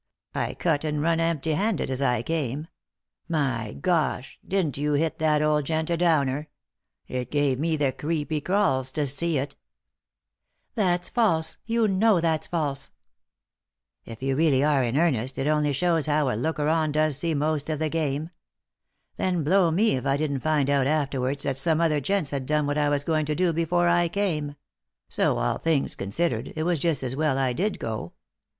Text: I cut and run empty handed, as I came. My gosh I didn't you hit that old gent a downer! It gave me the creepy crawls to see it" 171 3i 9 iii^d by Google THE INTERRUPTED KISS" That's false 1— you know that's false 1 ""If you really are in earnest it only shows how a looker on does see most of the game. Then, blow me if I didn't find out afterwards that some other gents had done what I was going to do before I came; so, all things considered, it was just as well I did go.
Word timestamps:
I 0.33 0.55
cut 0.55 0.83
and 0.83 0.99
run 0.99 1.19
empty 1.19 1.51
handed, 1.51 1.91
as 1.91 2.01
I 2.01 2.23
came. 2.23 2.65
My 3.29 3.77
gosh 3.79 4.39
I 4.43 4.47
didn't 4.47 4.75
you 4.79 4.93
hit 4.93 5.19
that 5.19 5.43
old 5.43 5.65
gent 5.67 5.91
a 5.91 5.97
downer! 5.97 6.47
It 7.05 7.29
gave 7.29 7.59
me 7.59 7.75
the 7.75 7.91
creepy 7.91 8.41
crawls 8.41 8.89
to 8.93 9.05
see 9.05 9.37
it" 9.37 9.55
171 10.73 10.73
3i 10.73 10.73
9 10.73 10.73
iii^d 10.73 10.73
by 10.73 10.73
Google 10.73 10.73
THE 10.73 10.73
INTERRUPTED 10.73 10.73
KISS" 10.73 10.75
That's 10.89 11.09
false 11.09 11.51
1— 11.51 11.57
you 11.67 11.87
know 11.89 12.19
that's 12.19 12.47
false 12.47 12.89
1 14.05 14.13
""If 14.13 14.23
you 14.23 14.35
really 14.35 14.63
are 14.63 14.81
in 14.83 14.97
earnest 14.97 15.37
it 15.37 15.47
only 15.47 15.71
shows 15.73 16.05
how 16.07 16.29
a 16.29 16.35
looker 16.35 16.67
on 16.67 16.91
does 16.91 17.17
see 17.19 17.35
most 17.35 17.69
of 17.69 17.77
the 17.77 17.89
game. 17.89 18.31
Then, 19.17 19.43
blow 19.43 19.69
me 19.69 19.97
if 19.97 20.07
I 20.07 20.17
didn't 20.17 20.39
find 20.39 20.67
out 20.71 20.87
afterwards 20.87 21.43
that 21.43 21.57
some 21.57 21.79
other 21.79 21.99
gents 22.01 22.31
had 22.31 22.47
done 22.47 22.65
what 22.65 22.79
I 22.79 22.89
was 22.89 23.03
going 23.03 23.27
to 23.27 23.35
do 23.35 23.53
before 23.53 23.87
I 23.87 24.07
came; 24.09 24.55
so, 25.07 25.37
all 25.37 25.59
things 25.59 25.93
considered, 25.93 26.53
it 26.55 26.63
was 26.63 26.79
just 26.79 27.03
as 27.03 27.15
well 27.15 27.37
I 27.37 27.53
did 27.53 27.77
go. 27.77 28.13